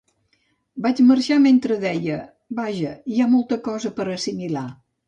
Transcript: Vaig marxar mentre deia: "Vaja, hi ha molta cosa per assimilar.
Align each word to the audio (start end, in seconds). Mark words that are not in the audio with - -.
Vaig 0.85 1.01
marxar 1.09 1.37
mentre 1.43 1.77
deia: 1.85 2.17
"Vaja, 2.63 2.97
hi 3.13 3.23
ha 3.27 3.33
molta 3.39 3.63
cosa 3.71 3.97
per 4.01 4.13
assimilar. 4.19 4.71